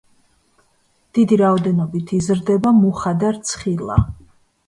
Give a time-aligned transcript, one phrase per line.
[1.17, 4.01] დიდი რაოდენობით იზრდება მუხა და რცხილა.